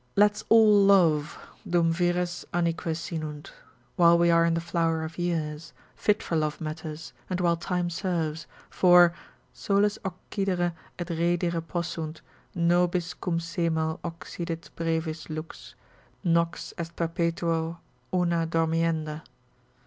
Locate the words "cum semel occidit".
13.13-14.71